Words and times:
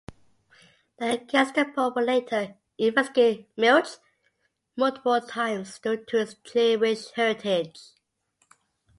The 0.97 1.21
Gestapo 1.27 1.93
would 1.93 2.05
later 2.05 2.55
investigate 2.75 3.47
Milch 3.55 3.99
multiple 4.75 5.21
times 5.21 5.77
due 5.77 6.03
to 6.05 6.17
his 6.17 6.33
Jewish 6.43 7.11
heritage. 7.11 7.79